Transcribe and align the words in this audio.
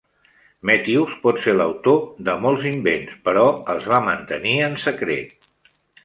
Metius 0.67 1.11
pot 1.25 1.41
ser 1.41 1.53
l'autor 1.57 1.99
de 2.29 2.33
molts 2.45 2.65
invents 2.69 3.19
però 3.29 3.43
els 3.75 3.85
va 3.91 3.99
mantenir 4.07 4.55
en 4.69 4.79
secret. 4.85 5.37